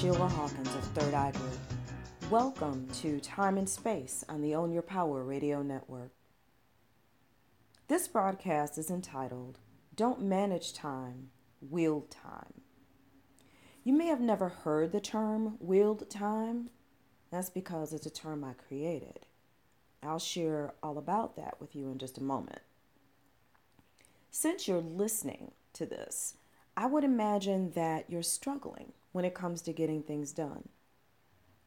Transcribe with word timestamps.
Sheila 0.00 0.28
Hawkins 0.28 0.72
of 0.76 0.84
Third 0.94 1.12
Eye 1.12 1.32
Group. 1.32 2.30
Welcome 2.30 2.86
to 3.00 3.18
Time 3.18 3.58
and 3.58 3.68
Space 3.68 4.24
on 4.28 4.40
the 4.40 4.54
Own 4.54 4.70
Your 4.70 4.82
Power 4.82 5.24
radio 5.24 5.60
network. 5.60 6.12
This 7.88 8.06
broadcast 8.06 8.78
is 8.78 8.92
entitled 8.92 9.58
Don't 9.96 10.22
Manage 10.22 10.72
Time, 10.72 11.30
Wield 11.60 12.12
Time. 12.12 12.60
You 13.82 13.92
may 13.92 14.06
have 14.06 14.20
never 14.20 14.48
heard 14.48 14.92
the 14.92 15.00
term 15.00 15.56
wield 15.58 16.08
time. 16.08 16.70
That's 17.32 17.50
because 17.50 17.92
it's 17.92 18.06
a 18.06 18.10
term 18.10 18.44
I 18.44 18.52
created. 18.52 19.26
I'll 20.00 20.20
share 20.20 20.74
all 20.80 20.96
about 20.96 21.34
that 21.34 21.60
with 21.60 21.74
you 21.74 21.90
in 21.90 21.98
just 21.98 22.18
a 22.18 22.22
moment. 22.22 22.60
Since 24.30 24.68
you're 24.68 24.78
listening 24.80 25.50
to 25.72 25.86
this, 25.86 26.34
I 26.76 26.86
would 26.86 27.02
imagine 27.02 27.72
that 27.72 28.08
you're 28.08 28.22
struggling 28.22 28.92
when 29.12 29.24
it 29.24 29.34
comes 29.34 29.62
to 29.62 29.72
getting 29.72 30.02
things 30.02 30.32
done. 30.32 30.68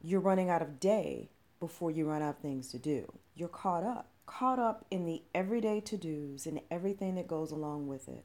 You're 0.00 0.20
running 0.20 0.50
out 0.50 0.62
of 0.62 0.80
day 0.80 1.30
before 1.60 1.90
you 1.90 2.08
run 2.08 2.22
out 2.22 2.36
of 2.36 2.38
things 2.38 2.70
to 2.70 2.78
do. 2.78 3.12
You're 3.34 3.48
caught 3.48 3.84
up, 3.84 4.10
caught 4.26 4.58
up 4.58 4.84
in 4.90 5.04
the 5.04 5.22
everyday 5.34 5.80
to 5.80 5.96
dos 5.96 6.46
and 6.46 6.60
everything 6.70 7.16
that 7.16 7.26
goes 7.26 7.50
along 7.50 7.88
with 7.88 8.08
it. 8.08 8.24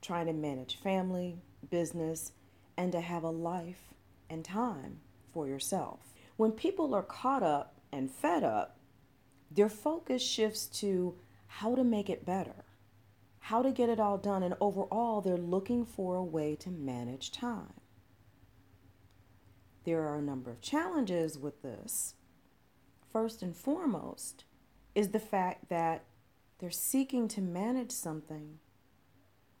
Trying 0.00 0.26
to 0.26 0.32
manage 0.32 0.76
family, 0.76 1.38
business, 1.70 2.32
and 2.76 2.92
to 2.92 3.00
have 3.00 3.22
a 3.22 3.30
life 3.30 3.94
and 4.28 4.44
time 4.44 5.00
for 5.32 5.46
yourself. 5.46 6.00
When 6.36 6.52
people 6.52 6.94
are 6.94 7.02
caught 7.02 7.42
up 7.42 7.80
and 7.92 8.10
fed 8.10 8.44
up, 8.44 8.78
their 9.50 9.68
focus 9.68 10.22
shifts 10.22 10.66
to 10.80 11.14
how 11.46 11.74
to 11.74 11.84
make 11.84 12.08
it 12.10 12.26
better 12.26 12.64
how 13.46 13.60
to 13.60 13.72
get 13.72 13.88
it 13.88 13.98
all 13.98 14.18
done, 14.18 14.44
and 14.44 14.54
overall, 14.60 15.20
they're 15.20 15.36
looking 15.36 15.84
for 15.84 16.14
a 16.14 16.22
way 16.22 16.54
to 16.54 16.70
manage 16.70 17.32
time. 17.32 17.72
There 19.84 20.02
are 20.06 20.18
a 20.18 20.22
number 20.22 20.50
of 20.50 20.60
challenges 20.60 21.38
with 21.38 21.62
this. 21.62 22.14
First 23.12 23.42
and 23.42 23.56
foremost 23.56 24.44
is 24.94 25.08
the 25.08 25.20
fact 25.20 25.68
that 25.68 26.04
they're 26.58 26.70
seeking 26.70 27.28
to 27.28 27.40
manage 27.40 27.90
something 27.90 28.58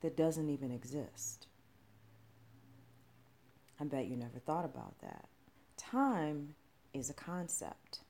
that 0.00 0.16
doesn't 0.16 0.48
even 0.48 0.70
exist. 0.70 1.46
I 3.80 3.84
bet 3.84 4.06
you 4.06 4.16
never 4.16 4.38
thought 4.38 4.64
about 4.64 5.00
that. 5.00 5.28
Time 5.76 6.54
is 6.94 7.10
a 7.10 7.14
concept 7.14 8.00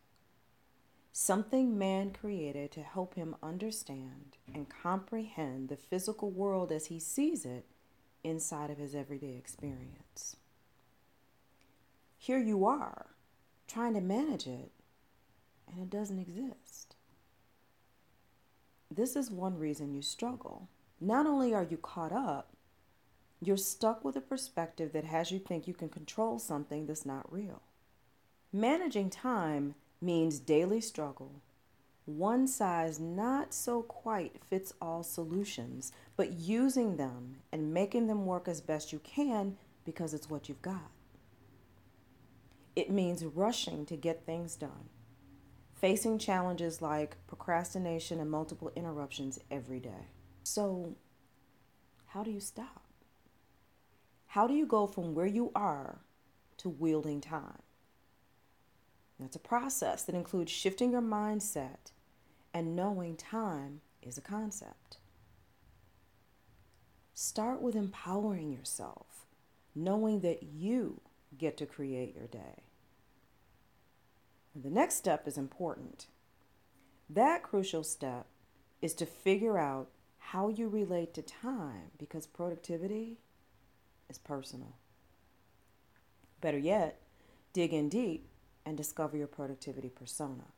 something 1.12 1.78
man 1.78 2.10
created 2.10 2.72
to 2.72 2.82
help 2.82 3.14
him 3.14 3.36
understand 3.42 4.38
and 4.52 4.66
comprehend 4.68 5.68
the 5.68 5.76
physical 5.76 6.30
world 6.30 6.72
as 6.72 6.86
he 6.86 6.98
sees 6.98 7.44
it 7.44 7.66
inside 8.24 8.70
of 8.70 8.78
his 8.78 8.94
everyday 8.94 9.36
experience. 9.36 10.36
Here 12.22 12.38
you 12.38 12.64
are, 12.66 13.06
trying 13.66 13.94
to 13.94 14.00
manage 14.00 14.46
it, 14.46 14.70
and 15.68 15.82
it 15.82 15.90
doesn't 15.90 16.20
exist. 16.20 16.94
This 18.88 19.16
is 19.16 19.28
one 19.28 19.58
reason 19.58 19.92
you 19.92 20.02
struggle. 20.02 20.68
Not 21.00 21.26
only 21.26 21.52
are 21.52 21.66
you 21.68 21.78
caught 21.78 22.12
up, 22.12 22.50
you're 23.40 23.56
stuck 23.56 24.04
with 24.04 24.14
a 24.14 24.20
perspective 24.20 24.92
that 24.92 25.02
has 25.02 25.32
you 25.32 25.40
think 25.40 25.66
you 25.66 25.74
can 25.74 25.88
control 25.88 26.38
something 26.38 26.86
that's 26.86 27.04
not 27.04 27.32
real. 27.32 27.60
Managing 28.52 29.10
time 29.10 29.74
means 30.00 30.38
daily 30.38 30.80
struggle. 30.80 31.42
One 32.06 32.46
size 32.46 33.00
not 33.00 33.52
so 33.52 33.82
quite 33.82 34.36
fits 34.48 34.72
all 34.80 35.02
solutions, 35.02 35.90
but 36.16 36.34
using 36.34 36.98
them 36.98 37.38
and 37.50 37.74
making 37.74 38.06
them 38.06 38.26
work 38.26 38.46
as 38.46 38.60
best 38.60 38.92
you 38.92 39.00
can 39.00 39.56
because 39.84 40.14
it's 40.14 40.30
what 40.30 40.48
you've 40.48 40.62
got. 40.62 40.92
It 42.74 42.90
means 42.90 43.24
rushing 43.24 43.84
to 43.86 43.96
get 43.96 44.24
things 44.24 44.56
done, 44.56 44.88
facing 45.74 46.18
challenges 46.18 46.80
like 46.80 47.16
procrastination 47.26 48.20
and 48.20 48.30
multiple 48.30 48.72
interruptions 48.74 49.38
every 49.50 49.80
day. 49.80 50.08
So, 50.42 50.96
how 52.06 52.22
do 52.22 52.30
you 52.30 52.40
stop? 52.40 52.84
How 54.26 54.46
do 54.46 54.54
you 54.54 54.66
go 54.66 54.86
from 54.86 55.14
where 55.14 55.26
you 55.26 55.52
are 55.54 56.00
to 56.58 56.68
wielding 56.68 57.20
time? 57.20 57.62
That's 59.20 59.36
a 59.36 59.40
process 59.40 60.02
that 60.04 60.14
includes 60.14 60.50
shifting 60.50 60.90
your 60.90 61.02
mindset 61.02 61.92
and 62.54 62.74
knowing 62.74 63.16
time 63.16 63.82
is 64.02 64.18
a 64.18 64.22
concept. 64.22 64.98
Start 67.14 67.60
with 67.60 67.76
empowering 67.76 68.52
yourself, 68.52 69.26
knowing 69.74 70.20
that 70.20 70.42
you 70.42 71.00
get 71.38 71.56
to 71.58 71.66
create 71.66 72.14
your 72.14 72.26
day. 72.26 72.62
The 74.54 74.70
next 74.70 74.96
step 74.96 75.26
is 75.26 75.38
important. 75.38 76.06
That 77.08 77.42
crucial 77.42 77.84
step 77.84 78.26
is 78.80 78.94
to 78.94 79.06
figure 79.06 79.58
out 79.58 79.88
how 80.18 80.48
you 80.48 80.68
relate 80.68 81.14
to 81.14 81.22
time 81.22 81.90
because 81.98 82.26
productivity 82.26 83.18
is 84.08 84.18
personal. 84.18 84.76
Better 86.40 86.58
yet, 86.58 87.00
dig 87.52 87.72
in 87.72 87.88
deep 87.88 88.28
and 88.64 88.76
discover 88.76 89.16
your 89.16 89.26
productivity 89.26 89.88
persona. 89.88 90.52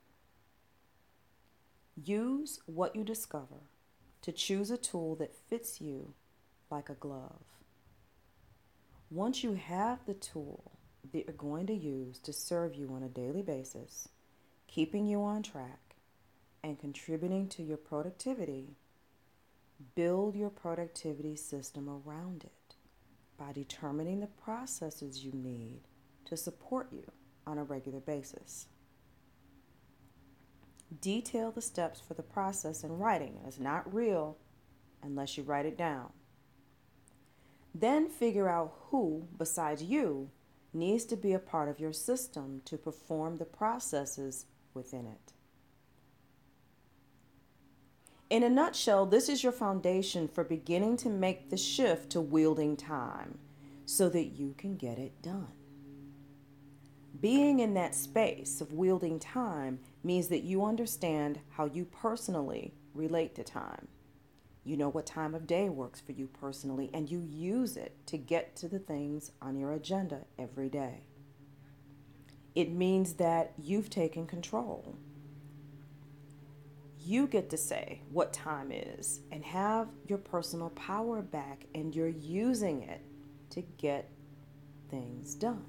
Use 2.03 2.61
what 2.67 2.97
you 2.97 3.05
discover 3.05 3.69
to 4.23 4.33
choose 4.33 4.71
a 4.71 4.77
tool 4.77 5.15
that 5.17 5.37
fits 5.49 5.81
you 5.81 6.15
like 6.71 6.89
a 6.89 6.95
glove. 6.95 7.45
Once 9.11 9.45
you 9.45 9.55
have 9.55 10.05
the 10.07 10.15
tool 10.15 10.73
that 11.13 11.27
you're 11.27 11.37
going 11.37 11.67
to 11.67 11.75
use 11.75 12.19
to 12.19 12.33
serve 12.33 12.75
you 12.75 12.91
on 12.93 13.03
a 13.03 13.09
daily 13.09 13.43
basis, 13.43 14.09
keeping 14.67 15.07
you 15.07 15.23
on 15.23 15.43
track 15.43 15.97
and 16.63 16.79
contributing 16.79 17.49
to 17.49 17.63
your 17.63 17.77
productivity, 17.77 18.77
build 19.95 20.35
your 20.35 20.51
productivity 20.51 21.37
system 21.37 21.89
around 21.89 22.45
it 22.45 22.75
by 23.37 23.53
determining 23.53 24.21
the 24.21 24.27
processes 24.27 25.25
you 25.25 25.33
need 25.33 25.81
to 26.25 26.37
support 26.37 26.89
you 26.91 27.05
on 27.47 27.59
a 27.59 27.65
regular 27.65 28.01
basis. 28.01 28.67
Detail 31.01 31.51
the 31.51 31.61
steps 31.61 32.01
for 32.01 32.15
the 32.15 32.23
process 32.23 32.85
in 32.85 32.99
writing. 32.99 33.39
It's 33.47 33.59
not 33.59 33.93
real 33.93 34.39
unless 35.03 35.37
you 35.37 35.43
write 35.43 35.67
it 35.67 35.77
down. 35.77 36.11
Then 37.75 38.09
figure 38.09 38.49
out 38.49 38.75
who, 38.91 39.27
besides 39.37 39.83
you, 39.83 40.31
needs 40.73 41.05
to 41.07 41.17
be 41.17 41.33
a 41.33 41.39
part 41.39 41.69
of 41.69 41.81
your 41.81 41.93
system 41.93 42.63
to 42.65 42.79
perform 42.79 43.37
the 43.37 43.45
processes 43.45 44.47
within 44.73 45.07
it. 45.07 45.33
In 48.31 48.43
a 48.43 48.49
nutshell, 48.49 49.07
this 49.07 49.29
is 49.29 49.43
your 49.43 49.53
foundation 49.53 50.29
for 50.29 50.45
beginning 50.45 50.97
to 50.99 51.09
make 51.09 51.51
the 51.51 51.57
shift 51.57 52.11
to 52.11 52.21
wielding 52.21 52.77
time 52.77 53.39
so 53.87 54.09
that 54.09 54.25
you 54.25 54.55
can 54.57 54.77
get 54.77 54.99
it 54.99 55.21
done. 55.23 55.53
Being 57.21 57.61
in 57.61 57.75
that 57.75 57.95
space 57.95 58.61
of 58.61 58.73
wielding 58.73 59.19
time 59.19 59.79
means 60.03 60.29
that 60.29 60.43
you 60.43 60.65
understand 60.65 61.39
how 61.51 61.67
you 61.67 61.85
personally 61.85 62.75
relate 62.95 63.35
to 63.37 63.45
time. 63.45 63.89
You 64.65 64.79
know 64.79 64.89
what 64.89 65.05
time 65.05 65.35
of 65.35 65.47
day 65.47 65.69
works 65.69 66.01
for 66.01 66.13
you 66.13 66.27
personally, 66.27 66.91
and 66.95 67.11
you 67.11 67.21
use 67.21 67.77
it 67.77 67.95
to 68.07 68.17
get 68.17 68.57
to 68.57 68.69
the 68.69 68.79
things 68.79 69.31
on 69.43 69.59
your 69.59 69.73
agenda 69.73 70.23
every 70.39 70.71
day. 70.71 71.03
It 72.55 72.73
means 72.73 73.15
that 73.15 73.53
you've 73.63 73.91
taken 73.91 74.27
control. 74.27 74.97
You 77.05 77.27
get 77.27 77.51
to 77.51 77.59
say 77.59 78.01
what 78.11 78.33
time 78.33 78.73
is 78.73 79.21
and 79.31 79.45
have 79.45 79.89
your 80.09 80.17
personal 80.19 80.71
power 80.71 81.21
back, 81.21 81.67
and 81.75 81.95
you're 81.95 82.09
using 82.09 82.83
it 82.83 83.03
to 83.51 83.61
get 83.77 84.09
things 84.91 85.35
done. 85.35 85.67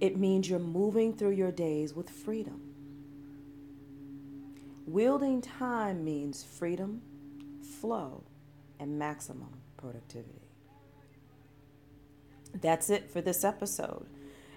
It 0.00 0.18
means 0.18 0.50
you're 0.50 0.58
moving 0.58 1.16
through 1.16 1.30
your 1.30 1.52
days 1.52 1.94
with 1.94 2.10
freedom. 2.10 2.73
Wielding 4.86 5.40
time 5.40 6.04
means 6.04 6.44
freedom, 6.44 7.00
flow, 7.80 8.22
and 8.78 8.98
maximum 8.98 9.60
productivity. 9.78 10.48
That's 12.60 12.90
it 12.90 13.10
for 13.10 13.22
this 13.22 13.44
episode. 13.44 14.06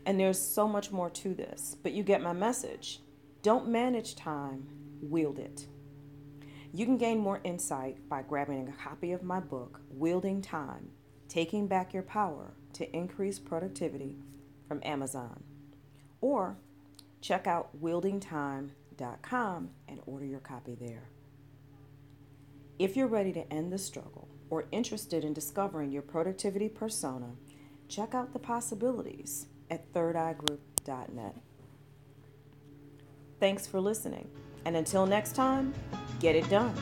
And 0.05 0.19
there's 0.19 0.39
so 0.39 0.67
much 0.67 0.91
more 0.91 1.09
to 1.11 1.33
this, 1.33 1.77
but 1.81 1.93
you 1.93 2.03
get 2.03 2.21
my 2.21 2.33
message. 2.33 2.99
Don't 3.41 3.69
manage 3.69 4.15
time, 4.15 4.67
wield 5.01 5.39
it. 5.39 5.67
You 6.73 6.85
can 6.85 6.97
gain 6.97 7.19
more 7.19 7.39
insight 7.45 8.09
by 8.09 8.21
grabbing 8.21 8.67
a 8.67 8.83
copy 8.83 9.13
of 9.13 9.23
my 9.23 9.39
book, 9.39 9.79
Wielding 9.89 10.41
Time 10.41 10.89
Taking 11.29 11.67
Back 11.67 11.93
Your 11.93 12.03
Power 12.03 12.53
to 12.73 12.93
Increase 12.93 13.39
Productivity 13.39 14.17
from 14.67 14.81
Amazon. 14.83 15.43
Or 16.19 16.57
check 17.21 17.47
out 17.47 17.69
wieldingtime.com 18.97 19.69
and 19.87 19.99
order 20.05 20.25
your 20.25 20.39
copy 20.39 20.75
there. 20.75 21.09
If 22.79 22.95
you're 22.95 23.07
ready 23.07 23.31
to 23.33 23.51
end 23.51 23.71
the 23.71 23.77
struggle 23.77 24.27
or 24.49 24.65
interested 24.71 25.23
in 25.23 25.33
discovering 25.33 25.91
your 25.91 26.01
productivity 26.01 26.69
persona, 26.69 27.31
check 27.87 28.13
out 28.13 28.33
the 28.33 28.39
possibilities 28.39 29.47
at 29.69 29.91
thirdeyegroup.net. 29.93 31.35
Thanks 33.39 33.67
for 33.67 33.79
listening, 33.79 34.29
and 34.65 34.75
until 34.75 35.05
next 35.05 35.35
time, 35.35 35.73
get 36.19 36.35
it 36.35 36.49
done. 36.49 36.73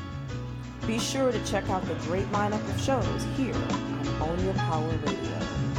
Be 0.85 0.99
sure 0.99 1.31
to 1.31 1.45
check 1.45 1.67
out 1.69 1.85
the 1.85 1.95
great 2.05 2.29
lineup 2.31 2.63
of 2.69 2.81
shows 2.81 3.25
here 3.35 3.55
on 3.55 4.29
Own 4.29 4.45
Your 4.45 4.53
Power 4.53 4.87
Radio. 5.05 5.74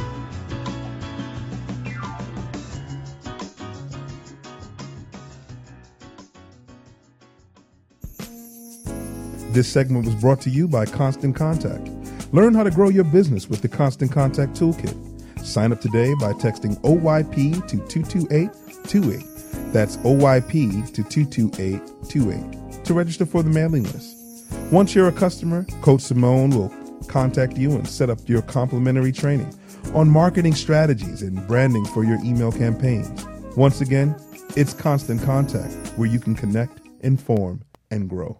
This 9.57 9.67
segment 9.67 10.05
was 10.05 10.13
brought 10.13 10.39
to 10.41 10.51
you 10.51 10.67
by 10.67 10.85
Constant 10.85 11.35
Contact. 11.35 11.89
Learn 12.31 12.53
how 12.53 12.61
to 12.61 12.69
grow 12.69 12.89
your 12.89 13.05
business 13.05 13.49
with 13.49 13.63
the 13.63 13.67
Constant 13.67 14.11
Contact 14.11 14.53
Toolkit. 14.53 14.95
Sign 15.43 15.71
up 15.71 15.81
today 15.81 16.13
by 16.19 16.33
texting 16.33 16.79
OYP 16.81 17.67
to 17.67 17.77
22828. 17.87 19.73
That's 19.73 19.97
OYP 19.97 20.93
to 20.93 21.03
22828 21.03 22.85
to 22.85 22.93
register 22.93 23.25
for 23.25 23.41
the 23.41 23.49
mailing 23.49 23.81
list. 23.85 24.15
Once 24.71 24.93
you're 24.93 25.07
a 25.07 25.11
customer, 25.11 25.65
Coach 25.81 26.01
Simone 26.01 26.51
will 26.51 26.71
contact 27.07 27.57
you 27.57 27.71
and 27.71 27.87
set 27.87 28.11
up 28.11 28.19
your 28.29 28.43
complimentary 28.43 29.11
training 29.11 29.51
on 29.95 30.07
marketing 30.07 30.53
strategies 30.53 31.23
and 31.23 31.47
branding 31.47 31.85
for 31.85 32.03
your 32.03 32.19
email 32.23 32.51
campaigns. 32.51 33.25
Once 33.55 33.81
again, 33.81 34.15
it's 34.55 34.75
Constant 34.75 35.19
Contact 35.23 35.73
where 35.97 36.07
you 36.07 36.19
can 36.19 36.35
connect, 36.35 36.79
inform, 37.01 37.63
and 37.89 38.07
grow. 38.07 38.39